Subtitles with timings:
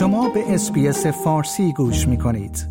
[0.00, 2.68] شما به اسپیس فارسی گوش می کنید.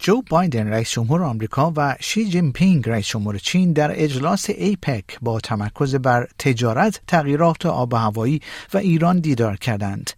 [0.00, 5.18] جو بایدن رئیس جمهور آمریکا و شی جین پینگ رئیس جمهور چین در اجلاس ایپک
[5.22, 8.40] با تمرکز بر تجارت، تغییرات آب و هوایی
[8.74, 10.10] و ایران دیدار کردند.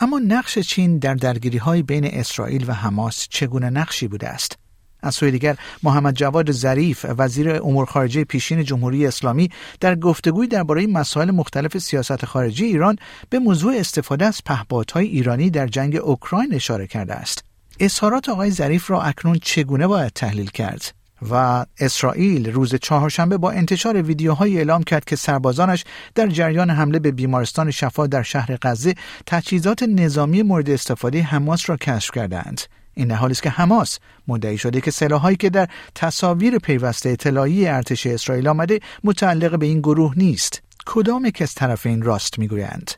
[0.00, 4.58] اما نقش چین در درگیری های بین اسرائیل و حماس چگونه نقشی بوده است؟
[5.02, 9.50] از سوی دیگر محمد جواد ظریف وزیر امور خارجه پیشین جمهوری اسلامی
[9.80, 12.96] در گفتگوی درباره مسائل مختلف سیاست خارجی ایران
[13.30, 17.44] به موضوع استفاده از پهپادهای ایرانی در جنگ اوکراین اشاره کرده است.
[17.80, 24.02] اظهارات آقای ظریف را اکنون چگونه باید تحلیل کرد؟ و اسرائیل روز چهارشنبه با انتشار
[24.02, 25.84] ویدیوهایی اعلام کرد که سربازانش
[26.14, 28.94] در جریان حمله به بیمارستان شفا در شهر غزه
[29.26, 32.60] تجهیزات نظامی مورد استفاده حماس را کشف کردند
[32.94, 37.66] این در حالی است که حماس مدعی شده که سلاحهایی که در تصاویر پیوسته اطلاعی
[37.66, 40.62] ارتش اسرائیل آمده متعلق به این گروه نیست.
[40.86, 42.90] کدام یک از طرفین راست می‌گویند؟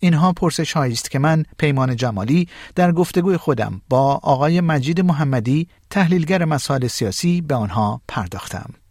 [0.00, 6.44] اینها پرسش است که من پیمان جمالی در گفتگوی خودم با آقای مجید محمدی تحلیلگر
[6.44, 8.81] مسائل سیاسی به آنها پرداختم.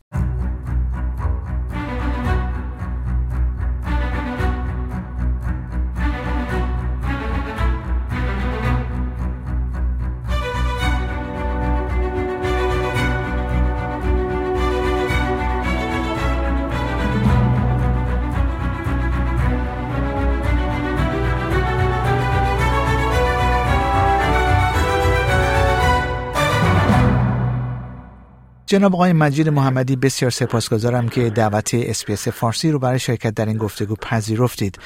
[28.72, 33.58] جناب آقای مجید محمدی بسیار سپاسگزارم که دعوت اسپیس فارسی رو برای شرکت در این
[33.58, 34.80] گفتگو پذیرفتید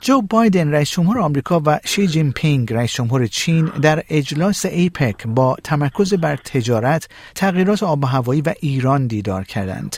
[0.00, 5.26] جو بایدن رئیس جمهور آمریکا و شی جین پینگ رئیس جمهور چین در اجلاس ایپک
[5.26, 9.96] با تمرکز بر تجارت، تغییرات آب و هوایی و ایران دیدار کردند.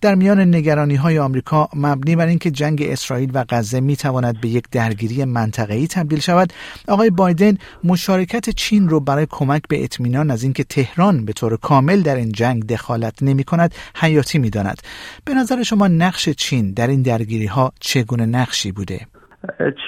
[0.00, 4.48] در میان نگرانی های آمریکا مبنی بر اینکه جنگ اسرائیل و غزه می تواند به
[4.48, 6.52] یک درگیری منطقه‌ای تبدیل شود
[6.88, 12.02] آقای بایدن مشارکت چین رو برای کمک به اطمینان از اینکه تهران به طور کامل
[12.02, 14.82] در این جنگ دخالت نمی کند حیاتی می داند.
[15.24, 19.06] به نظر شما نقش چین در این درگیری ها چگونه نقشی بوده؟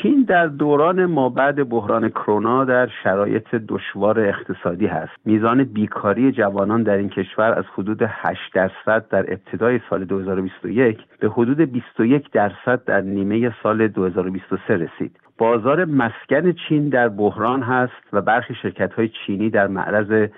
[0.03, 5.13] چین در دوران ما بعد بحران کرونا در شرایط دشوار اقتصادی هست.
[5.25, 11.29] میزان بیکاری جوانان در این کشور از حدود 8 درصد در ابتدای سال 2021 به
[11.29, 15.17] حدود 21 درصد در نیمه سال 2023 رسید.
[15.39, 20.29] بازار مسکن چین در بحران هست و برخی شرکت های چینی در معرض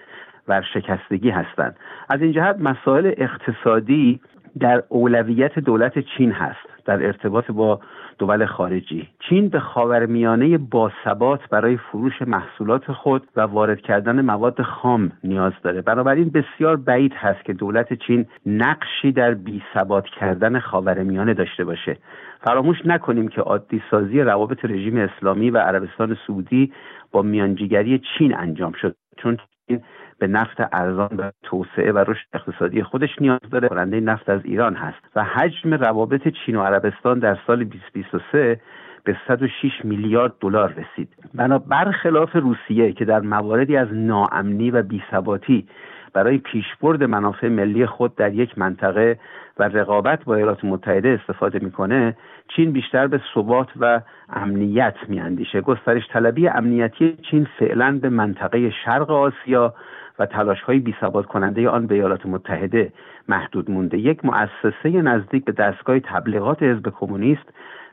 [0.48, 1.76] ورشکستگی هستند.
[2.08, 4.20] از این جهت مسائل اقتصادی
[4.58, 6.72] در اولویت دولت چین هست.
[6.84, 7.80] در ارتباط با
[8.22, 9.08] دول خارجی.
[9.28, 15.82] چین به خاورمیانه باثبات برای فروش محصولات خود و وارد کردن مواد خام نیاز داره.
[15.82, 21.96] بنابراین بسیار بعید هست که دولت چین نقشی در بی ثبات کردن خاورمیانه داشته باشه.
[22.44, 26.72] فراموش نکنیم که عادی سازی روابط رژیم اسلامی و عربستان سعودی
[27.12, 28.96] با میانجیگری چین انجام شد.
[29.16, 29.38] چون
[29.68, 29.82] چین
[30.22, 33.68] به نفت ارزان و توسعه و رشد اقتصادی خودش نیاز داره.
[33.68, 38.60] کننده نفت از ایران هست و حجم روابط چین و عربستان در سال 2023
[39.04, 41.08] به 106 میلیارد دلار رسید.
[41.34, 45.66] بنا برخلاف روسیه که در مواردی از ناامنی و بیثباتی
[46.12, 49.18] برای پیشبرد منافع ملی خود در یک منطقه
[49.58, 52.16] و رقابت با ایالات متحده استفاده می‌کنه
[52.56, 55.60] چین بیشتر به ثبات و امنیت میاندیشه.
[55.60, 59.74] گسترش طلبی امنیتی چین فعلا به منطقه شرق آسیا
[60.22, 60.94] و تلاش های بی
[61.28, 62.92] کننده آن به ایالات متحده
[63.28, 63.98] محدود مونده.
[63.98, 67.48] یک مؤسسه نزدیک به دستگاه تبلیغات حزب کمونیست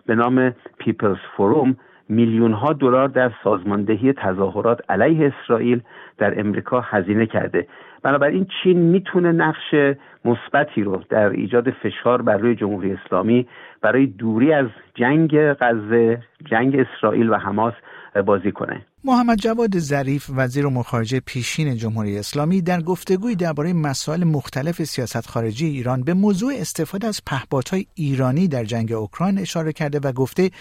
[0.06, 1.76] به نام People's Forum
[2.10, 5.82] میلیون ها دلار در سازماندهی تظاهرات علیه اسرائیل
[6.18, 7.68] در امریکا هزینه کرده.
[8.04, 9.76] بنابراین چین می‌تونه نقش
[10.26, 13.48] مثبتی رو در ایجاد فشار بر روی جمهوری اسلامی
[13.82, 17.74] برای دوری از جنگ غزه جنگ اسرائیل و حماس
[18.26, 18.82] بازی کنه.
[19.04, 25.28] محمد جواد ظریف وزیر امور خارجه پیشین جمهوری اسلامی در گفتگوی درباره مسائل مختلف سیاست
[25.28, 30.52] خارجی ایران به موضوع استفاده از پهپادهای ایرانی در جنگ اوکراین اشاره کرده و گفته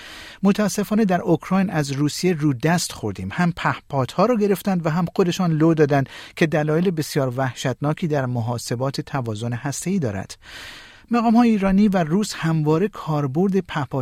[0.43, 3.29] متاسفانه در اوکراین از روسیه رو دست خوردیم.
[3.33, 9.01] هم پهپادها رو گرفتند و هم خودشان لو دادند که دلایل بسیار وحشتناکی در محاسبات
[9.01, 10.39] توازن هسته‌ای دارد.
[11.11, 13.53] مقام های ایرانی و روس همواره کاربرد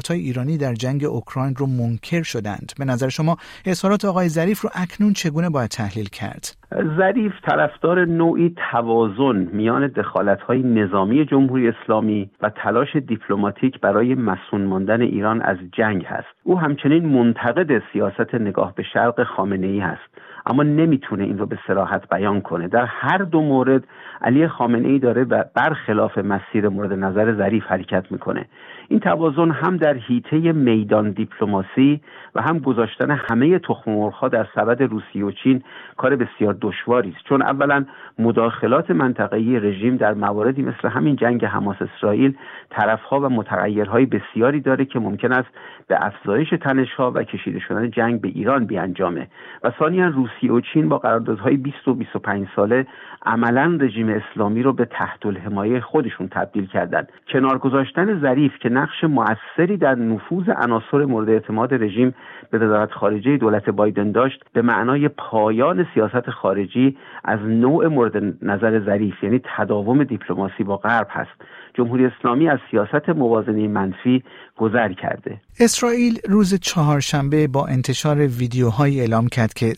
[0.09, 2.73] های ایرانی در جنگ اوکراین رو منکر شدند.
[2.79, 3.37] به نظر شما
[3.67, 6.57] اظهارات آقای ظریف رو اکنون چگونه باید تحلیل کرد؟
[6.97, 14.65] ظریف طرفدار نوعی توازن میان دخالت های نظامی جمهوری اسلامی و تلاش دیپلماتیک برای مسون
[14.65, 16.29] ماندن ایران از جنگ هست.
[16.43, 20.26] او همچنین منتقد سیاست نگاه به شرق خامنه ای هست.
[20.47, 22.69] اما نمی‌تونه این رو به سراحت بیان کنه.
[22.69, 23.85] در هر دو مورد
[24.23, 28.47] علی خامنه ای داره برخلاف مسیر مورد نظر ظریف حرکت می‌کنه.
[28.89, 32.01] این توازن هم در حیطه میدان دیپلماسی
[32.35, 35.63] و هم گذاشتن همه تخم مرغها در سبد روسیه و چین
[35.97, 37.29] کار بسیار دشواری است.
[37.29, 37.85] چون اولا
[38.19, 42.35] مداخلات منطقه‌ای رژیم در مواردی مثل همین جنگ حماس اسرائیل
[42.71, 45.49] طرفها و متغیرهای بسیاری داره که ممکن است
[45.89, 49.27] به افزایش تنشها و کشیده شدن جنگ به ایران بیانجامه.
[49.65, 52.87] و ثانیا روسیه و چین با قراردادهای 20 و 25 ساله
[53.23, 59.05] عملا رژیم اسلامی رو به تحت الحمایه خودشون تبدیل کردند کنار گذاشتن ظریف که نقش
[59.05, 62.15] موثری در نفوذ عناصر مورد اعتماد رژیم
[62.51, 68.85] به وزارت خارجه دولت بایدن داشت به معنای پایان سیاست خارجی از نوع مورد نظر
[68.85, 71.31] ظریف یعنی تداوم دیپلماسی با غرب هست.
[71.75, 74.23] جمهوری اسلامی از سیاست موازنه منفی
[74.57, 75.41] گذر کرده.
[75.61, 79.73] اسرائیل روز چهارشنبه با انتشار ویدیوهایی اعلام کرد که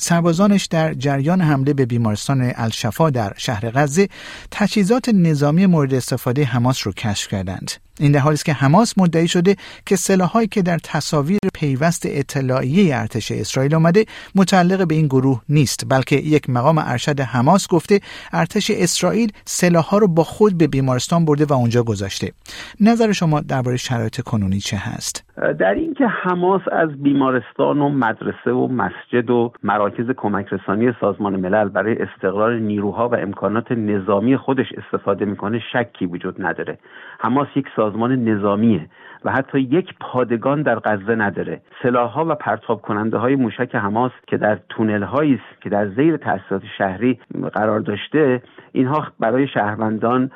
[0.48, 4.08] سربازانش در جریان حمله به بیمارستان الشفا در شهر غزه
[4.50, 7.70] تجهیزات نظامی مورد استفاده حماس رو کشف کردند.
[8.00, 9.56] این در حالی است که حماس مدعی شده
[9.86, 14.04] که سلاحهایی که در تصاویر پیوست اطلاعیه ارتش اسرائیل آمده
[14.34, 18.00] متعلق به این گروه نیست بلکه یک مقام ارشد حماس گفته
[18.32, 22.32] ارتش اسرائیل سلاحها رو با خود به بیمارستان برده و اونجا گذاشته.
[22.80, 25.24] نظر شما درباره شرایط کنونی چه هست؟
[25.58, 31.68] در اینکه حماس از بیمارستان و مدرسه و مسجد و مراکز کمک رسانی سازمان ملل
[31.68, 36.78] برای استقرار نیروها و امکانات نظامی خودش استفاده می‌کنه شکی وجود نداره.
[37.20, 38.87] حماس یک سازمان نظامیه
[39.25, 41.61] و حتی یک پادگان در غزه نداره.
[41.82, 46.62] سلاحها و پرتاب کننده های موشک حماس که در تونل است که در زیر تاسیسات
[46.79, 47.19] شهری
[47.55, 48.43] قرار داشته
[48.73, 50.31] اینها برای شهروندان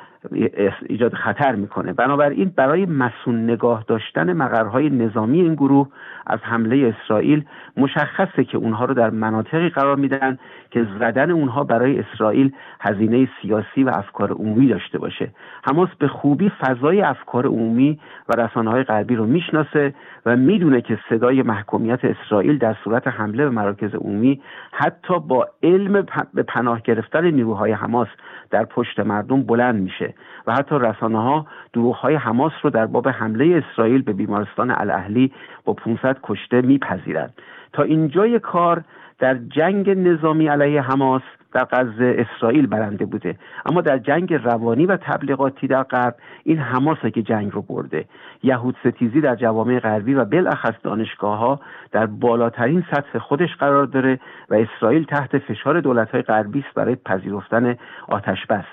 [0.89, 1.93] ایجاد خطر می‌کنه.
[1.93, 5.87] بنابراین برای مسون نگاه داشتن مقرهای نظامی این گروه
[6.27, 7.45] از حمله اسرائیل
[7.77, 10.37] مشخصه که اونها رو در مناطقی قرار میدن
[10.71, 15.31] که زدن اونها برای اسرائیل هزینه سیاسی و افکار عمومی داشته باشه.
[15.63, 17.99] حماس به خوبی فضای افکار عمومی
[18.29, 19.93] و رسانه های غربی رو می‌شناسه
[20.25, 24.41] و می‌دونه که صدای محکومیت اسرائیل در صورت حمله به مراکز عمومی
[24.71, 28.07] حتی با علم به پناه گرفتن نیروهای حماس
[28.51, 30.12] در پشت مردم بلند میشه.
[30.47, 35.31] و حتی رسانه ها دروغ های حماس رو در باب حمله اسرائیل به بیمارستان الاهلی
[35.65, 37.33] با 500 کشته میپذیرند.
[37.73, 38.83] تا اینجای کار
[39.19, 41.21] در جنگ نظامی علیه حماس
[41.53, 43.35] در غزه اسرائیل برنده بوده.
[43.65, 48.05] اما در جنگ روانی و تبلیغاتی در غرب این حماسه که جنگ رو برده.
[48.43, 51.59] یهود ستیزی در جوامع غربی و بالاخص دانشگاه ها
[51.91, 54.19] در بالاترین سطح خودش قرار داره
[54.49, 57.75] و اسرائیل تحت فشار دولت های غربی است برای پذیرفتن
[58.07, 58.65] آتش بس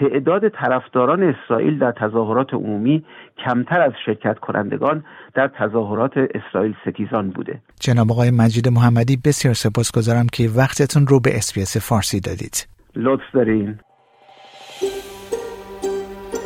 [0.00, 3.04] تعداد طرفداران اسرائیل در تظاهرات عمومی
[3.44, 5.04] کمتر از شرکت کنندگان
[5.34, 11.36] در تظاهرات اسرائیل ستیزان بوده جناب آقای مجید محمدی بسیار سپاسگزارم که وقتتون رو به
[11.36, 13.78] اسپیس فارسی دادید لطف دارین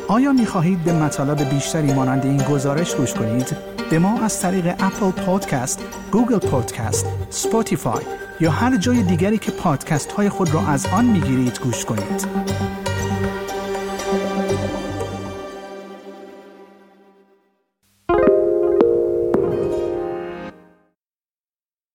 [0.09, 3.57] آیا می خواهید به مطالب بیشتری مانند این گزارش گوش کنید؟
[3.91, 8.05] به ما از طریق Apple Podcast، Google Podcast، Spotify
[8.41, 12.80] یا هر جای دیگری که پادکست های خود را از آن می گیرید گوش کنید؟